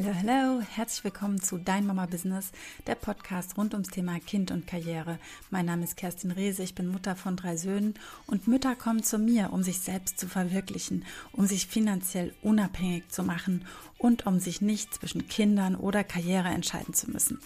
[0.00, 2.52] Hallo, hallo, herzlich willkommen zu Dein Mama Business,
[2.86, 5.18] der Podcast rund ums Thema Kind und Karriere.
[5.50, 7.94] Mein Name ist Kerstin Rehse, ich bin Mutter von drei Söhnen
[8.28, 13.24] und Mütter kommen zu mir, um sich selbst zu verwirklichen, um sich finanziell unabhängig zu
[13.24, 13.66] machen
[13.98, 17.40] und um sich nicht zwischen Kindern oder Karriere entscheiden zu müssen.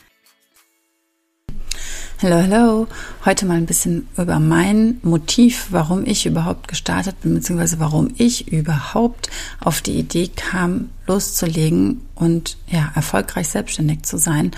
[2.23, 2.87] Hallo, hallo.
[3.25, 8.47] Heute mal ein bisschen über mein Motiv, warum ich überhaupt gestartet bin, beziehungsweise warum ich
[8.47, 9.29] überhaupt
[9.59, 14.53] auf die Idee kam, loszulegen und ja, erfolgreich selbstständig zu sein.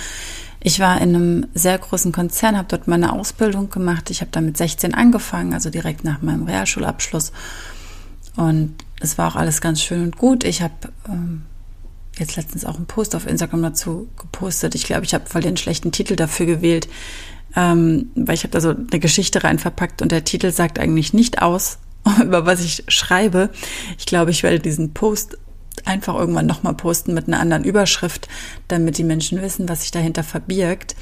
[0.60, 4.10] Ich war in einem sehr großen Konzern, habe dort meine Ausbildung gemacht.
[4.10, 7.32] Ich habe da mit 16 angefangen, also direkt nach meinem Realschulabschluss.
[8.36, 10.44] Und es war auch alles ganz schön und gut.
[10.44, 10.74] Ich habe
[11.08, 11.44] ähm,
[12.18, 14.74] jetzt letztens auch einen Post auf Instagram dazu gepostet.
[14.74, 16.88] Ich glaube, ich habe voll den schlechten Titel dafür gewählt
[17.56, 21.12] ähm, weil ich habe da so eine Geschichte rein verpackt und der Titel sagt eigentlich
[21.12, 21.78] nicht aus,
[22.22, 23.50] über was ich schreibe.
[23.98, 25.38] Ich glaube, ich werde diesen Post
[25.84, 28.28] einfach irgendwann nochmal posten mit einer anderen Überschrift,
[28.68, 30.94] damit die Menschen wissen, was sich dahinter verbirgt.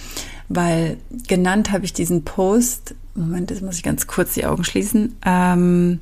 [0.48, 5.16] Weil genannt habe ich diesen Post, Moment, jetzt muss ich ganz kurz die Augen schließen.
[5.24, 6.00] Ähm,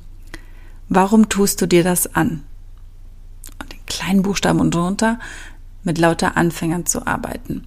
[0.89, 2.43] warum tust du dir das an?
[3.59, 5.19] Und den kleinen Buchstaben und drunter
[5.83, 7.65] mit lauter Anfängern zu arbeiten.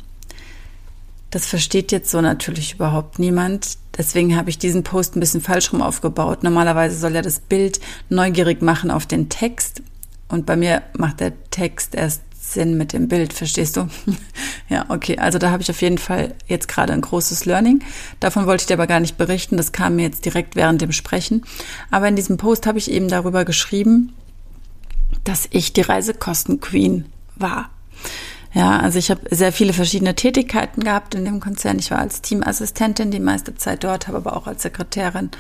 [1.34, 3.78] Das versteht jetzt so natürlich überhaupt niemand.
[3.98, 6.44] Deswegen habe ich diesen Post ein bisschen falsch rum aufgebaut.
[6.44, 9.82] Normalerweise soll ja das Bild neugierig machen auf den Text.
[10.28, 13.88] Und bei mir macht der Text erst Sinn mit dem Bild, verstehst du?
[14.68, 15.18] ja, okay.
[15.18, 17.82] Also da habe ich auf jeden Fall jetzt gerade ein großes Learning.
[18.20, 19.56] Davon wollte ich dir aber gar nicht berichten.
[19.56, 21.44] Das kam mir jetzt direkt während dem Sprechen.
[21.90, 24.12] Aber in diesem Post habe ich eben darüber geschrieben,
[25.24, 27.70] dass ich die Reisekosten Queen war.
[28.54, 31.80] Ja, also ich habe sehr viele verschiedene Tätigkeiten gehabt in dem Konzern.
[31.80, 35.32] Ich war als Teamassistentin die meiste Zeit dort, habe aber auch als Sekretärin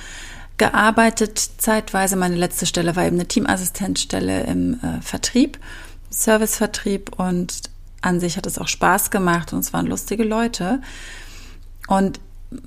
[0.58, 1.38] gearbeitet.
[1.58, 5.58] Zeitweise meine letzte Stelle war eben eine Teamassistenzstelle im äh, Vertrieb,
[6.10, 7.62] Servicevertrieb und
[8.02, 10.82] an sich hat es auch Spaß gemacht und es waren lustige Leute.
[11.86, 12.18] Und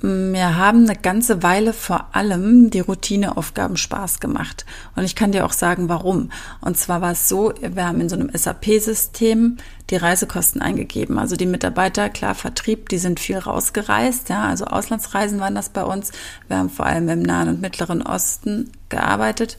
[0.01, 4.65] mir haben eine ganze Weile vor allem die Routineaufgaben Spaß gemacht.
[4.95, 6.31] Und ich kann dir auch sagen, warum.
[6.61, 9.57] Und zwar war es so, wir haben in so einem SAP-System
[9.89, 11.17] die Reisekosten eingegeben.
[11.19, 14.29] Also die Mitarbeiter, klar, Vertrieb, die sind viel rausgereist.
[14.29, 16.11] Ja, also Auslandsreisen waren das bei uns.
[16.47, 19.57] Wir haben vor allem im Nahen und Mittleren Osten gearbeitet.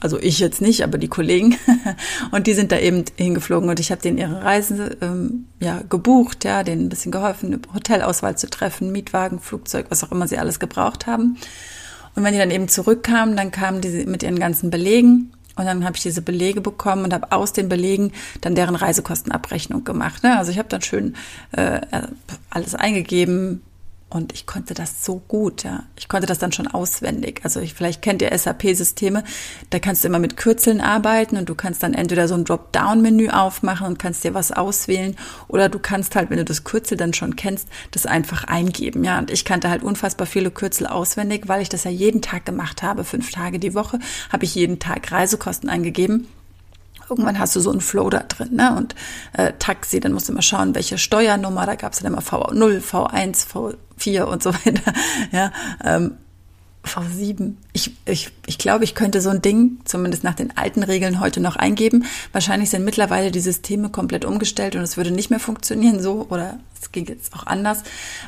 [0.00, 1.56] Also ich jetzt nicht, aber die Kollegen.
[2.30, 6.44] und die sind da eben hingeflogen und ich habe denen ihre Reisen ähm, ja, gebucht,
[6.44, 10.38] ja, denen ein bisschen geholfen, eine Hotelauswahl zu treffen, Mietwagen, Flugzeug, was auch immer sie
[10.38, 11.36] alles gebraucht haben.
[12.14, 15.84] Und wenn die dann eben zurückkamen, dann kamen die mit ihren ganzen Belegen und dann
[15.84, 18.12] habe ich diese Belege bekommen und habe aus den Belegen
[18.42, 20.22] dann deren Reisekostenabrechnung gemacht.
[20.22, 20.38] Ne?
[20.38, 21.16] Also ich habe dann schön
[21.52, 21.80] äh,
[22.50, 23.62] alles eingegeben,
[24.08, 25.82] und ich konnte das so gut, ja.
[25.96, 27.40] Ich konnte das dann schon auswendig.
[27.42, 29.24] Also ich, vielleicht kennt ihr SAP-Systeme,
[29.70, 33.30] da kannst du immer mit Kürzeln arbeiten und du kannst dann entweder so ein Dropdown-Menü
[33.30, 35.16] aufmachen und kannst dir was auswählen
[35.48, 39.18] oder du kannst halt, wenn du das Kürzel dann schon kennst, das einfach eingeben, ja.
[39.18, 42.84] Und ich kannte halt unfassbar viele Kürzel auswendig, weil ich das ja jeden Tag gemacht
[42.84, 43.98] habe, fünf Tage die Woche,
[44.30, 46.28] habe ich jeden Tag Reisekosten eingegeben
[47.08, 48.76] irgendwann hast du so einen Flow da drin, ne?
[48.76, 48.94] Und
[49.32, 52.80] äh, Taxi, dann musst du mal schauen, welche Steuernummer, da gab es dann immer V0,
[52.80, 53.46] V1,
[53.98, 54.92] V4 und so weiter.
[55.32, 55.52] Ja,
[55.84, 56.16] ähm,
[56.86, 57.54] V7.
[57.72, 61.40] Ich, ich, ich glaube, ich könnte so ein Ding, zumindest nach den alten Regeln, heute
[61.40, 62.04] noch eingeben.
[62.32, 66.58] Wahrscheinlich sind mittlerweile die Systeme komplett umgestellt und es würde nicht mehr funktionieren so oder
[66.80, 67.82] es ging jetzt auch anders,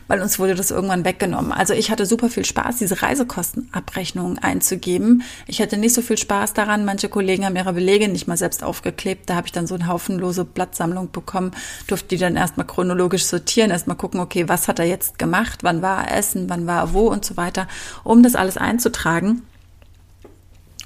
[0.07, 1.53] weil uns wurde das irgendwann weggenommen.
[1.53, 5.23] Also ich hatte super viel Spaß, diese Reisekostenabrechnungen einzugeben.
[5.47, 6.85] Ich hatte nicht so viel Spaß daran.
[6.85, 9.29] Manche Kollegen haben ihre Belege nicht mal selbst aufgeklebt.
[9.31, 11.53] Da habe ich dann so eine haufenlose Blattsammlung bekommen,
[11.87, 15.83] durfte die dann erstmal chronologisch sortieren, erstmal gucken, okay, was hat er jetzt gemacht, wann
[15.83, 17.69] war er essen, wann war er wo und so weiter,
[18.05, 19.43] um das alles einzutragen.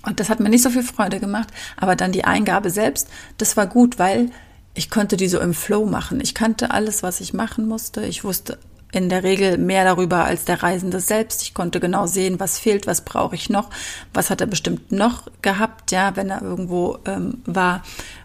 [0.04, 3.08] Und das hat mir nicht so viel Freude gemacht, aber dann die Eingabe selbst,
[3.38, 4.30] das war gut, weil
[4.74, 6.20] ich konnte die so im Flow machen.
[6.20, 8.04] Ich kannte alles, was ich machen musste.
[8.04, 8.58] Ich wusste
[8.92, 11.42] in der Regel mehr darüber als der Reisende selbst.
[11.42, 13.70] Ich konnte genau sehen, was fehlt, was brauche ich noch,
[14.12, 17.82] was hat er bestimmt noch gehabt, ja, wenn er irgendwo ähm, war.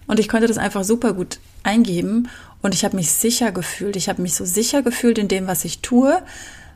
[0.07, 2.29] Und ich konnte das einfach super gut eingeben
[2.61, 3.95] und ich habe mich sicher gefühlt.
[3.95, 6.21] Ich habe mich so sicher gefühlt in dem, was ich tue,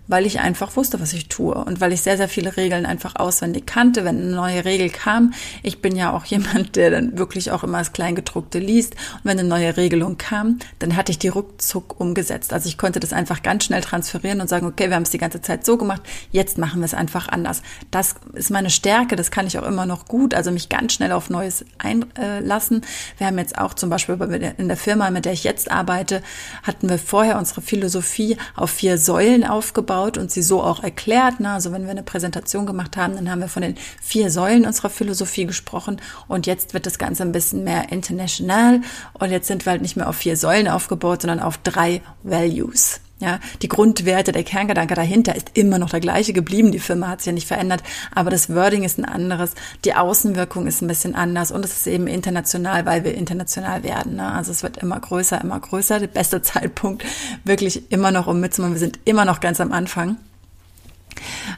[0.07, 3.15] weil ich einfach wusste, was ich tue und weil ich sehr, sehr viele Regeln einfach
[3.15, 5.33] auswendig kannte, wenn eine neue Regel kam.
[5.63, 8.95] Ich bin ja auch jemand, der dann wirklich auch immer das Kleingedruckte liest.
[8.95, 12.53] Und wenn eine neue Regelung kam, dann hatte ich die ruckzuck umgesetzt.
[12.53, 15.18] Also ich konnte das einfach ganz schnell transferieren und sagen, okay, wir haben es die
[15.18, 16.01] ganze Zeit so gemacht,
[16.31, 17.62] jetzt machen wir es einfach anders.
[17.89, 21.12] Das ist meine Stärke, das kann ich auch immer noch gut, also mich ganz schnell
[21.12, 22.81] auf Neues einlassen.
[23.18, 24.18] Wir haben jetzt auch zum Beispiel
[24.57, 26.21] in der Firma, mit der ich jetzt arbeite,
[26.63, 31.39] hatten wir vorher unsere Philosophie auf vier Säulen aufgebaut aufgebaut und sie so auch erklärt.
[31.39, 31.51] Ne?
[31.51, 34.89] Also wenn wir eine Präsentation gemacht haben, dann haben wir von den vier Säulen unserer
[34.89, 35.97] Philosophie gesprochen
[36.27, 38.81] und jetzt wird das Ganze ein bisschen mehr international
[39.13, 43.01] und jetzt sind wir halt nicht mehr auf vier Säulen aufgebaut, sondern auf drei Values.
[43.21, 46.71] Ja, die Grundwerte, der Kerngedanke dahinter ist immer noch der gleiche geblieben.
[46.71, 47.83] Die Firma hat sich ja nicht verändert,
[48.15, 49.53] aber das Wording ist ein anderes.
[49.85, 54.15] Die Außenwirkung ist ein bisschen anders und es ist eben international, weil wir international werden.
[54.15, 54.31] Ne?
[54.31, 56.00] Also es wird immer größer, immer größer.
[56.00, 57.06] Der beste Zeitpunkt
[57.44, 58.73] wirklich immer noch um mitzumachen.
[58.73, 60.17] Wir sind immer noch ganz am Anfang.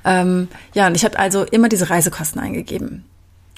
[0.04, 3.06] Ähm, ja, und ich habe also immer diese Reisekosten eingegeben.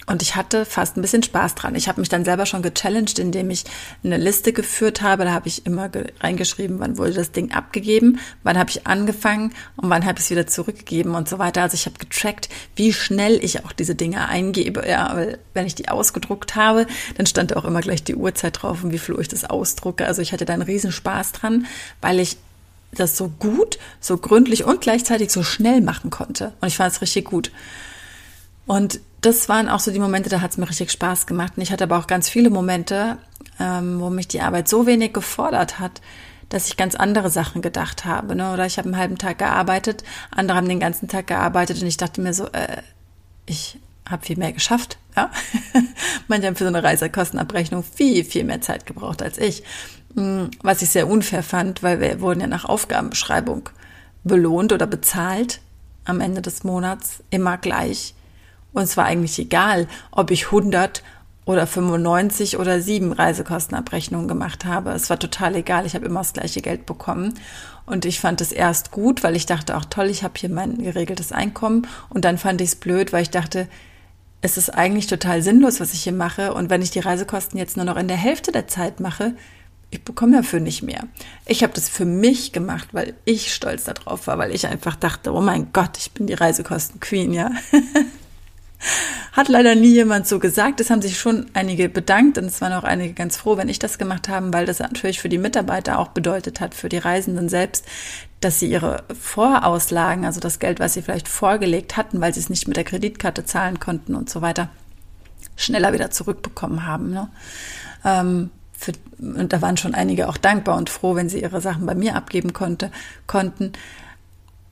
[0.08, 1.76] Und ich hatte fast ein bisschen Spaß dran.
[1.76, 3.64] Ich habe mich dann selber schon gechallenged, indem ich
[4.04, 5.26] eine Liste geführt habe.
[5.26, 9.90] Da habe ich immer reingeschrieben, wann wurde das Ding abgegeben, wann habe ich angefangen und
[9.90, 11.64] wann habe ich es wieder zurückgegeben und so weiter.
[11.64, 14.88] Also ich habe getrackt, wie schnell ich auch diese Dinge eingebe.
[14.88, 16.86] Ja, weil wenn ich die ausgedruckt habe,
[17.18, 20.06] dann stand auch immer gleich die Uhrzeit drauf und wie viel Uhr ich das ausdrucke.
[20.06, 21.66] Also ich hatte da einen riesen Spaß dran,
[22.02, 22.38] weil ich
[22.92, 26.54] das so gut, so gründlich und gleichzeitig so schnell machen konnte.
[26.62, 27.52] Und ich fand es richtig gut.
[28.68, 31.54] Und das waren auch so die Momente, da hat es mir richtig Spaß gemacht.
[31.56, 33.18] Und ich hatte aber auch ganz viele Momente,
[33.60, 36.02] ähm, wo mich die Arbeit so wenig gefordert hat,
[36.50, 38.36] dass ich ganz andere Sachen gedacht habe.
[38.36, 38.54] Ne?
[38.54, 41.98] Oder ich habe einen halben Tag gearbeitet, andere haben den ganzen Tag gearbeitet und ich
[41.98, 42.82] dachte mir so, äh,
[43.48, 45.00] ich habe viel mehr geschafft.
[45.16, 45.32] Ja?
[46.28, 49.64] Manche haben für so eine Reisekostenabrechnung viel, viel mehr Zeit gebraucht als ich.
[50.16, 53.70] Hm, was ich sehr unfair fand, weil wir wurden ja nach Aufgabenbeschreibung
[54.24, 55.62] belohnt oder bezahlt
[56.06, 58.14] am Ende des Monats immer gleich.
[58.76, 61.02] Und es war eigentlich egal, ob ich 100
[61.46, 64.92] oder 95 oder 7 Reisekostenabrechnungen gemacht habe.
[64.92, 65.86] Es war total egal.
[65.86, 67.36] Ich habe immer das gleiche Geld bekommen.
[67.86, 70.80] Und ich fand es erst gut, weil ich dachte, auch toll, ich habe hier mein
[70.80, 71.88] geregeltes Einkommen.
[72.10, 73.68] Und dann fand ich es blöd, weil ich dachte,
[74.42, 76.54] es ist eigentlich total sinnlos, was ich hier mache.
[76.54, 79.36] Und wenn ich die Reisekosten jetzt nur noch in der Hälfte der Zeit mache,
[79.92, 81.04] ich bekomme dafür nicht mehr.
[81.46, 85.32] Ich habe das für mich gemacht, weil ich stolz darauf war, weil ich einfach dachte,
[85.32, 87.52] oh mein Gott, ich bin die Reisekosten-Queen, ja.
[89.32, 90.80] Hat leider nie jemand so gesagt.
[90.80, 93.80] Es haben sich schon einige bedankt und es waren auch einige ganz froh, wenn ich
[93.80, 97.50] das gemacht habe, weil das natürlich für die Mitarbeiter auch bedeutet hat, für die Reisenden
[97.50, 97.86] selbst,
[98.40, 102.50] dass sie ihre Vorauslagen, also das Geld, was sie vielleicht vorgelegt hatten, weil sie es
[102.50, 104.70] nicht mit der Kreditkarte zahlen konnten und so weiter,
[105.56, 107.12] schneller wieder zurückbekommen haben.
[107.12, 107.30] Ne?
[108.04, 111.86] Ähm, für, und da waren schon einige auch dankbar und froh, wenn sie ihre Sachen
[111.86, 112.92] bei mir abgeben konnte,
[113.26, 113.74] konnten.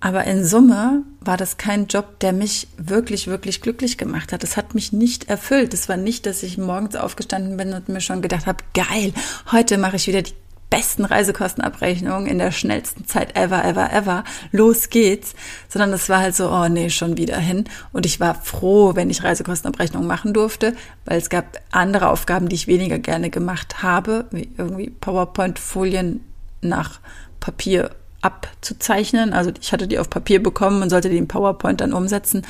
[0.04, 4.44] Aber in Summe war das kein Job, der mich wirklich, wirklich glücklich gemacht hat.
[4.44, 5.74] Es hat mich nicht erfüllt.
[5.74, 9.14] Es war nicht, dass ich morgens aufgestanden bin und mir schon gedacht habe, geil,
[9.54, 10.34] heute mache ich wieder die
[10.70, 14.26] besten Reisekostenabrechnungen in der schnellsten Zeit ever, ever, ever.
[14.52, 15.36] Los geht's.
[15.70, 17.64] Sondern es war halt so, oh nee, schon wieder hin.
[17.94, 22.56] Und ich war froh, wenn ich Reisekostenabrechnungen machen durfte, weil es gab andere Aufgaben, die
[22.56, 26.20] ich weniger gerne gemacht habe, wie irgendwie PowerPoint-Folien
[26.60, 27.00] nach
[27.40, 27.92] Papier
[28.24, 29.34] abzuzeichnen.
[29.34, 32.46] Also ich hatte die auf Papier bekommen und sollte die in PowerPoint dann umsetzen.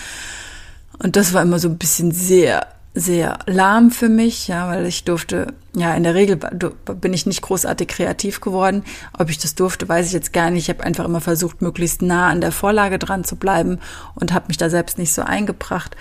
[1.00, 5.04] Und das war immer so ein bisschen sehr, sehr lahm für mich, ja, weil ich
[5.04, 8.84] durfte, ja, in der Regel bin ich nicht großartig kreativ geworden.
[9.18, 10.64] Ob ich das durfte, weiß ich jetzt gar nicht.
[10.64, 13.80] Ich habe einfach immer versucht, möglichst nah an der Vorlage dran zu bleiben
[14.14, 15.98] und habe mich da selbst nicht so eingebracht.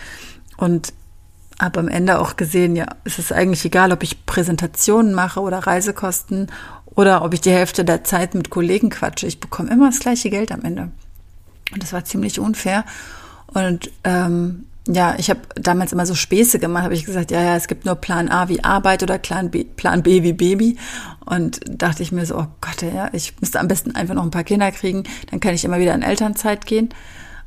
[0.59, 0.93] Und
[1.61, 5.59] habe am Ende auch gesehen, ja, es ist eigentlich egal, ob ich Präsentationen mache oder
[5.59, 6.51] Reisekosten
[6.95, 9.27] oder ob ich die Hälfte der Zeit mit Kollegen quatsche.
[9.27, 10.91] Ich bekomme immer das gleiche Geld am Ende.
[11.73, 12.85] Und das war ziemlich unfair.
[13.47, 17.57] Und ähm, ja, ich habe damals immer so Späße gemacht, habe ich gesagt, ja, ja,
[17.57, 20.77] es gibt nur Plan A wie Arbeit oder Plan B, Plan B wie Baby.
[21.25, 24.31] Und dachte ich mir so, oh Gott, ja, ich müsste am besten einfach noch ein
[24.31, 26.89] paar Kinder kriegen, dann kann ich immer wieder in Elternzeit gehen.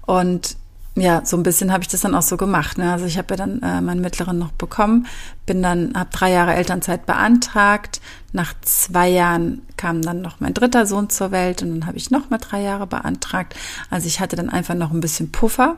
[0.06, 0.56] Und
[0.98, 2.78] ja, so ein bisschen habe ich das dann auch so gemacht.
[2.78, 2.92] Ne?
[2.92, 5.08] Also ich habe ja dann äh, meinen mittleren noch bekommen,
[5.46, 8.00] bin dann, habe drei Jahre Elternzeit beantragt.
[8.36, 12.12] Nach zwei Jahren kam dann noch mein dritter Sohn zur Welt und dann habe ich
[12.12, 13.56] noch mal drei Jahre beantragt.
[13.90, 15.78] Also ich hatte dann einfach noch ein bisschen Puffer.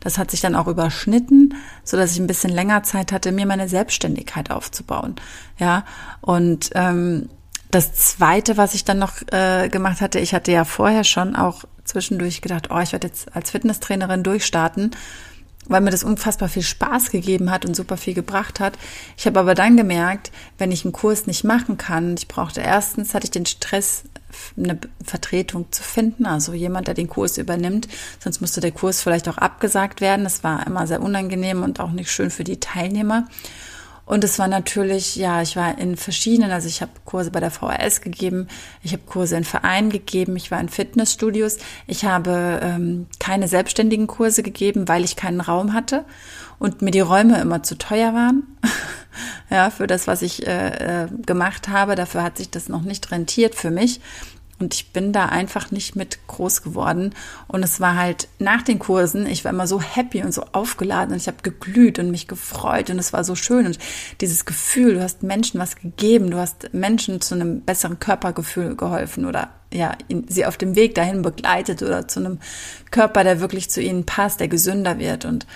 [0.00, 3.44] Das hat sich dann auch überschnitten, so dass ich ein bisschen länger Zeit hatte, mir
[3.44, 5.16] meine Selbstständigkeit aufzubauen.
[5.58, 5.84] Ja,
[6.22, 7.28] und ähm,
[7.70, 11.64] das Zweite, was ich dann noch äh, gemacht hatte, ich hatte ja vorher schon auch
[11.84, 14.92] zwischendurch gedacht, oh, ich werde jetzt als Fitnesstrainerin durchstarten,
[15.68, 18.78] weil mir das unfassbar viel Spaß gegeben hat und super viel gebracht hat.
[19.16, 23.14] Ich habe aber dann gemerkt, wenn ich einen Kurs nicht machen kann, ich brauchte erstens,
[23.14, 24.04] hatte ich den Stress,
[24.56, 27.88] eine Vertretung zu finden, also jemand, der den Kurs übernimmt,
[28.22, 30.24] sonst musste der Kurs vielleicht auch abgesagt werden.
[30.24, 33.26] Das war immer sehr unangenehm und auch nicht schön für die Teilnehmer.
[34.08, 37.50] Und es war natürlich, ja, ich war in verschiedenen, also ich habe Kurse bei der
[37.50, 38.48] VHS gegeben,
[38.82, 44.06] ich habe Kurse in Vereinen gegeben, ich war in Fitnessstudios, ich habe ähm, keine selbstständigen
[44.06, 46.06] Kurse gegeben, weil ich keinen Raum hatte
[46.58, 48.44] und mir die Räume immer zu teuer waren.
[49.50, 53.10] ja, für das, was ich äh, äh, gemacht habe, dafür hat sich das noch nicht
[53.10, 54.00] rentiert für mich.
[54.60, 57.14] Und ich bin da einfach nicht mit groß geworden.
[57.46, 61.12] Und es war halt nach den Kursen, ich war immer so happy und so aufgeladen
[61.12, 63.66] und ich habe geglüht und mich gefreut und es war so schön.
[63.66, 63.78] Und
[64.20, 69.26] dieses Gefühl, du hast Menschen was gegeben, du hast Menschen zu einem besseren Körpergefühl geholfen
[69.26, 69.96] oder ja,
[70.28, 72.38] sie auf dem Weg dahin begleitet oder zu einem
[72.90, 75.24] Körper, der wirklich zu ihnen passt, der gesünder wird.
[75.24, 75.46] Und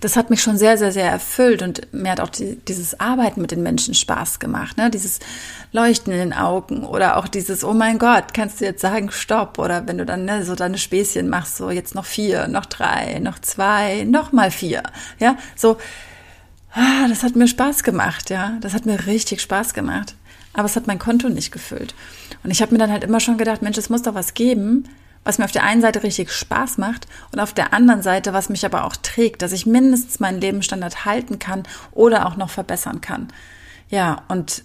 [0.00, 3.40] das hat mich schon sehr, sehr, sehr erfüllt und mir hat auch die, dieses Arbeiten
[3.40, 4.90] mit den Menschen Spaß gemacht, ne?
[4.90, 5.18] Dieses
[5.72, 9.58] Leuchten in den Augen oder auch dieses, oh mein Gott, kannst du jetzt sagen, stopp?
[9.58, 13.18] Oder wenn du dann ne, so deine Späßchen machst, so jetzt noch vier, noch drei,
[13.18, 14.82] noch zwei, noch mal vier,
[15.18, 15.78] ja, so,
[16.74, 20.14] ah, das hat mir Spaß gemacht, ja, das hat mir richtig Spaß gemacht,
[20.52, 21.94] aber es hat mein Konto nicht gefüllt.
[22.44, 24.84] Und ich habe mir dann halt immer schon gedacht, Mensch, es muss doch was geben,
[25.28, 28.48] was mir auf der einen Seite richtig Spaß macht und auf der anderen Seite, was
[28.48, 33.02] mich aber auch trägt, dass ich mindestens meinen Lebensstandard halten kann oder auch noch verbessern
[33.02, 33.28] kann.
[33.90, 34.64] Ja, und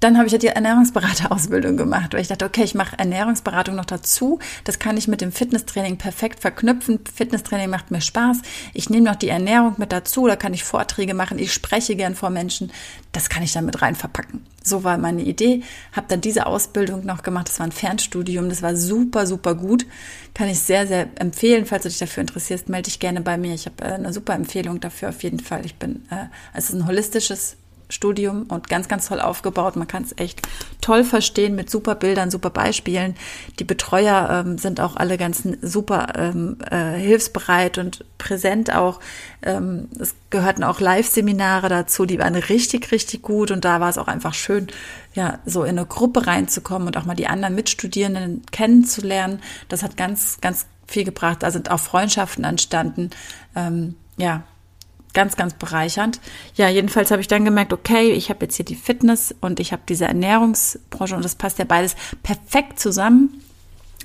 [0.00, 3.84] dann habe ich ja die Ernährungsberaterausbildung gemacht, weil ich dachte, okay, ich mache Ernährungsberatung noch
[3.84, 4.38] dazu.
[4.64, 7.00] Das kann ich mit dem Fitnesstraining perfekt verknüpfen.
[7.14, 8.38] Fitnesstraining macht mir Spaß.
[8.72, 11.38] Ich nehme noch die Ernährung mit dazu, da kann ich Vorträge machen.
[11.38, 12.72] Ich spreche gern vor Menschen.
[13.12, 14.46] Das kann ich dann mit rein verpacken.
[14.62, 15.62] So war meine Idee.
[15.92, 17.48] Habe dann diese Ausbildung noch gemacht.
[17.48, 18.48] Das war ein Fernstudium.
[18.48, 19.86] Das war super, super gut.
[20.32, 21.66] Kann ich sehr, sehr empfehlen.
[21.66, 23.54] Falls du dich dafür interessierst, melde dich gerne bei mir.
[23.54, 25.66] Ich habe äh, eine super Empfehlung dafür auf jeden Fall.
[25.66, 27.56] Ich bin, äh, es ist ein holistisches
[27.90, 29.76] Studium und ganz, ganz toll aufgebaut.
[29.76, 30.42] Man kann es echt
[30.80, 33.14] toll verstehen mit super Bildern, super Beispielen.
[33.58, 39.00] Die Betreuer ähm, sind auch alle ganz super ähm, äh, hilfsbereit und präsent auch.
[39.42, 43.98] Ähm, es gehörten auch Live-Seminare dazu, die waren richtig, richtig gut und da war es
[43.98, 44.68] auch einfach schön,
[45.14, 49.40] ja, so in eine Gruppe reinzukommen und auch mal die anderen Mitstudierenden kennenzulernen.
[49.68, 51.42] Das hat ganz, ganz viel gebracht.
[51.42, 53.10] Da sind auch Freundschaften entstanden.
[53.54, 54.42] Ähm, ja,
[55.12, 56.20] ganz, ganz bereichernd.
[56.54, 59.72] Ja, jedenfalls habe ich dann gemerkt, okay, ich habe jetzt hier die Fitness und ich
[59.72, 63.42] habe diese Ernährungsbranche und das passt ja beides perfekt zusammen.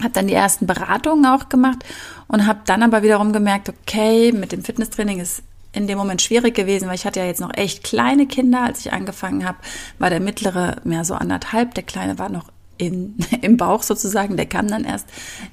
[0.01, 1.85] Habe dann die ersten Beratungen auch gemacht
[2.27, 6.55] und habe dann aber wiederum gemerkt, okay, mit dem Fitnesstraining ist in dem Moment schwierig
[6.55, 9.57] gewesen, weil ich hatte ja jetzt noch echt kleine Kinder, als ich angefangen habe,
[9.99, 12.45] war der mittlere mehr so anderthalb, der kleine war noch
[12.77, 15.07] in, im Bauch sozusagen, der kam dann erst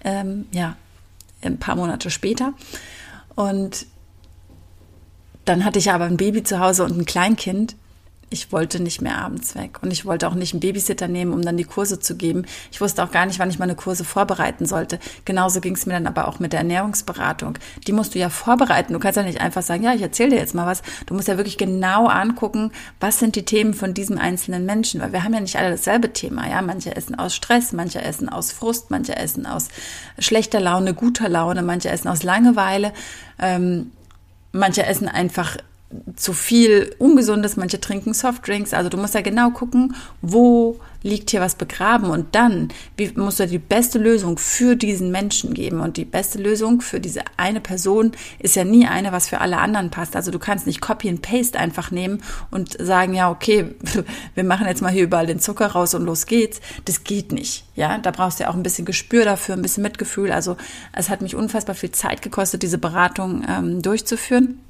[0.05, 0.77] ähm, ja
[1.43, 2.55] ein paar Monate später
[3.35, 3.87] und
[5.45, 7.77] dann hatte ich aber ein Baby zu Hause und ein Kleinkind
[8.33, 11.43] ich wollte nicht mehr abends weg und ich wollte auch nicht einen Babysitter nehmen, um
[11.43, 12.47] dann die Kurse zu geben.
[12.71, 14.99] Ich wusste auch gar nicht, wann ich meine Kurse vorbereiten sollte.
[15.25, 17.59] Genauso ging es mir dann aber auch mit der Ernährungsberatung.
[17.87, 18.95] Die musst du ja vorbereiten.
[18.95, 20.83] Du kannst ja nicht einfach sagen, ja, ich erzähle dir jetzt mal was.
[21.07, 25.13] Du musst ja wirklich genau angucken, was sind die Themen von diesem einzelnen Menschen, weil
[25.13, 26.49] wir haben ja nicht alle dasselbe Thema.
[26.49, 29.69] Ja, manche essen aus Stress, manche essen aus Frust, manche essen aus
[30.19, 32.93] schlechter Laune, guter Laune, manche essen aus Langeweile.
[33.39, 33.93] Ähm,
[34.53, 35.57] manche essen einfach
[36.17, 38.75] zu viel Ungesundes, manche trinken Softdrinks.
[38.75, 43.41] Also du musst ja genau gucken, wo liegt hier was begraben und dann wie, musst
[43.41, 45.81] du die beste Lösung für diesen Menschen geben.
[45.81, 49.59] Und die beste Lösung für diese eine Person ist ja nie eine, was für alle
[49.59, 50.17] anderen passt.
[50.17, 53.75] Also du kannst nicht Copy and Paste einfach nehmen und sagen, ja, okay,
[54.35, 56.61] wir machen jetzt mal hier überall den Zucker raus und los geht's.
[56.85, 57.65] Das geht nicht.
[57.75, 60.31] Ja, da brauchst du ja auch ein bisschen Gespür dafür, ein bisschen Mitgefühl.
[60.31, 60.57] Also
[60.93, 64.61] es hat mich unfassbar viel Zeit gekostet, diese Beratung ähm, durchzuführen.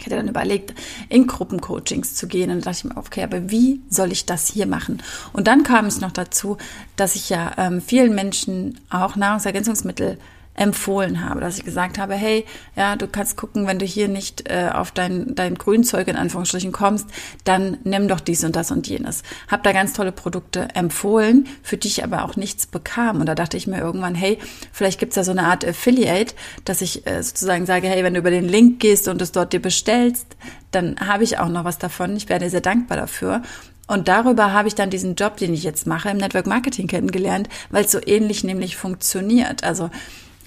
[0.00, 0.74] Ich hatte dann überlegt,
[1.08, 2.50] in Gruppencoachings zu gehen.
[2.50, 5.02] Und da dachte ich mir, okay, aber wie soll ich das hier machen?
[5.32, 6.56] Und dann kam es noch dazu,
[6.96, 10.18] dass ich ja ähm, vielen Menschen auch Nahrungsergänzungsmittel
[10.60, 12.44] empfohlen habe, dass ich gesagt habe, hey,
[12.76, 16.70] ja, du kannst gucken, wenn du hier nicht äh, auf dein, dein Grünzeug in Anführungsstrichen
[16.70, 17.08] kommst,
[17.44, 19.22] dann nimm doch dies und das und jenes.
[19.48, 23.20] Hab da ganz tolle Produkte empfohlen, für die ich aber auch nichts bekam.
[23.20, 24.38] Und da dachte ich mir irgendwann, hey,
[24.70, 26.34] vielleicht gibt's da so eine Art Affiliate,
[26.66, 29.54] dass ich äh, sozusagen sage, hey, wenn du über den Link gehst und es dort
[29.54, 30.26] dir bestellst,
[30.72, 32.14] dann habe ich auch noch was davon.
[32.18, 33.40] Ich werde sehr dankbar dafür.
[33.86, 37.48] Und darüber habe ich dann diesen Job, den ich jetzt mache, im Network Marketing kennengelernt,
[37.70, 39.64] weil es so ähnlich nämlich funktioniert.
[39.64, 39.88] Also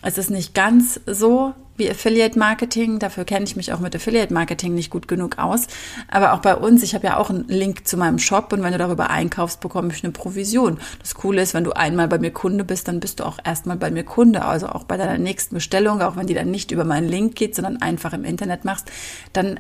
[0.04, 3.00] es ist nicht ganz so wie Affiliate Marketing.
[3.00, 5.68] Dafür kenne ich mich auch mit Affiliate Marketing nicht gut genug aus.
[6.10, 8.72] Aber auch bei uns, ich habe ja auch einen Link zu meinem Shop und wenn
[8.72, 10.80] du darüber einkaufst, bekomme ich eine Provision.
[11.00, 13.78] Das Coole ist, wenn du einmal bei mir Kunde bist, dann bist du auch erstmal
[13.78, 14.46] bei mir Kunde.
[14.46, 17.56] Also auch bei deiner nächsten Bestellung, auch wenn die dann nicht über meinen Link geht,
[17.56, 18.92] sondern einfach im Internet machst,
[19.34, 19.60] dann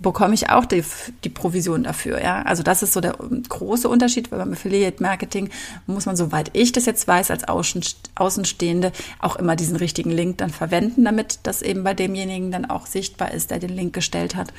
[0.00, 0.84] bekomme ich auch die,
[1.24, 2.22] die Provision dafür.
[2.22, 3.16] Ja, also das ist so der
[3.48, 5.48] große Unterschied, weil beim Affiliate Marketing
[5.86, 10.50] muss man, soweit ich das jetzt weiß, als Außenstehende auch immer diesen richtigen Link dann
[10.50, 14.34] verwenden, damit das das eben bei demjenigen dann auch sichtbar ist, der den Link gestellt
[14.34, 14.52] hat.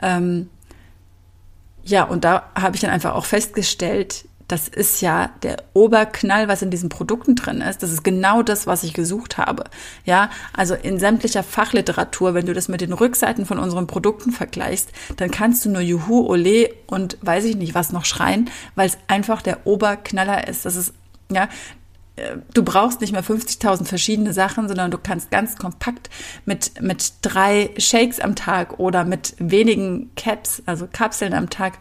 [0.00, 0.48] Ähm,
[1.84, 6.62] ja, und da habe ich dann einfach auch festgestellt, das ist ja der Oberknall, was
[6.62, 7.82] in diesen Produkten drin ist.
[7.82, 9.64] Das ist genau das, was ich gesucht habe.
[10.06, 14.90] Ja, also in sämtlicher Fachliteratur, wenn du das mit den Rückseiten von unseren Produkten vergleichst,
[15.16, 18.96] dann kannst du nur Juhu, Ole und weiß ich nicht was noch schreien, weil es
[19.06, 20.64] einfach der Oberknaller ist.
[20.64, 20.94] Das ist
[21.30, 21.48] Ja,
[22.54, 26.10] du brauchst nicht mehr 50.000 verschiedene Sachen, sondern du kannst ganz kompakt
[26.44, 31.78] mit, mit drei Shakes am Tag oder mit wenigen Caps, also Kapseln am Tag,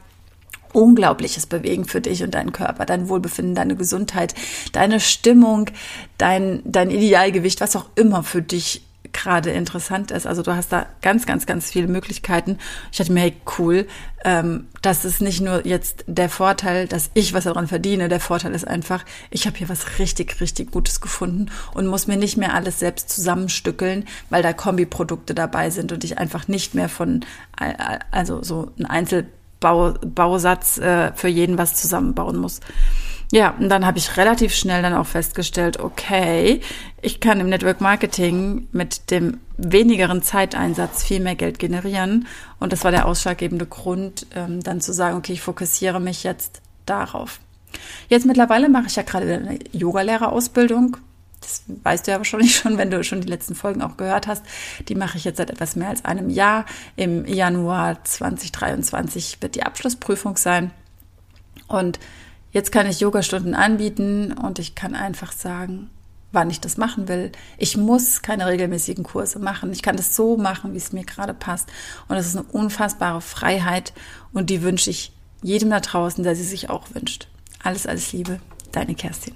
[0.73, 4.35] Unglaubliches bewegen für dich und deinen Körper, dein Wohlbefinden, deine Gesundheit,
[4.73, 5.69] deine Stimmung,
[6.17, 8.86] dein, dein Idealgewicht, was auch immer für dich
[9.17, 10.27] gerade interessant ist.
[10.27, 12.59] Also du hast da ganz, ganz, ganz viele Möglichkeiten.
[12.91, 13.87] Ich dachte mir, hey, cool,
[14.23, 18.09] ähm, das ist nicht nur jetzt der Vorteil, dass ich was daran verdiene.
[18.09, 22.17] Der Vorteil ist einfach, ich habe hier was richtig, richtig Gutes gefunden und muss mir
[22.17, 26.87] nicht mehr alles selbst zusammenstückeln, weil da Kombiprodukte dabei sind und ich einfach nicht mehr
[26.87, 27.25] von,
[28.11, 32.59] also so ein Einzelbausatz äh, für jeden was zusammenbauen muss.
[33.31, 36.61] Ja, und dann habe ich relativ schnell dann auch festgestellt, okay,
[37.01, 42.27] ich kann im Network Marketing mit dem wenigeren Zeiteinsatz viel mehr Geld generieren.
[42.59, 46.61] Und das war der ausschlaggebende Grund, ähm, dann zu sagen, okay, ich fokussiere mich jetzt
[46.85, 47.39] darauf.
[48.07, 50.97] Jetzt mittlerweile mache ich ja gerade eine Yogalehrerausbildung.
[51.41, 54.43] Das weißt du ja wahrscheinlich schon, wenn du schon die letzten Folgen auch gehört hast.
[54.87, 56.65] Die mache ich jetzt seit etwas mehr als einem Jahr.
[56.95, 60.71] Im Januar 2023 wird die Abschlussprüfung sein.
[61.67, 61.99] Und
[62.51, 65.89] Jetzt kann ich Yogastunden anbieten und ich kann einfach sagen,
[66.31, 67.31] wann ich das machen will.
[67.57, 69.71] Ich muss keine regelmäßigen Kurse machen.
[69.71, 71.69] Ich kann das so machen, wie es mir gerade passt.
[72.07, 73.93] Und das ist eine unfassbare Freiheit
[74.33, 75.11] und die wünsche ich
[75.41, 77.27] jedem da draußen, der sie sich auch wünscht.
[77.63, 78.39] Alles, alles Liebe,
[78.71, 79.35] deine Kerstin.